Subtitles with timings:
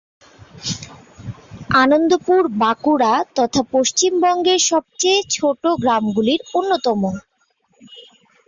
[1.81, 7.01] আনন্দপুর বাঁকুড়া তথা পশ্চিমবঙ্গের সবচেয়ে ছোটো গ্রামগুলির অন্যতম।